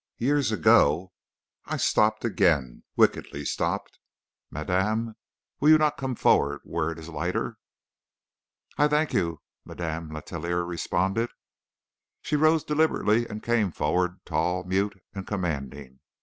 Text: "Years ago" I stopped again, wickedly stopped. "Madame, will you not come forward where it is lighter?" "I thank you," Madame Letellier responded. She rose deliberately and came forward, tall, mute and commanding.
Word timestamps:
"Years 0.17 0.51
ago" 0.51 1.13
I 1.65 1.77
stopped 1.77 2.25
again, 2.25 2.81
wickedly 2.95 3.45
stopped. 3.45 3.99
"Madame, 4.49 5.15
will 5.59 5.69
you 5.69 5.77
not 5.77 5.95
come 5.97 6.15
forward 6.15 6.61
where 6.63 6.89
it 6.89 6.97
is 6.97 7.07
lighter?" 7.07 7.59
"I 8.79 8.87
thank 8.87 9.13
you," 9.13 9.41
Madame 9.63 10.09
Letellier 10.09 10.65
responded. 10.65 11.29
She 12.23 12.35
rose 12.35 12.63
deliberately 12.63 13.27
and 13.27 13.43
came 13.43 13.69
forward, 13.69 14.25
tall, 14.25 14.63
mute 14.63 14.99
and 15.13 15.27
commanding. 15.27 15.99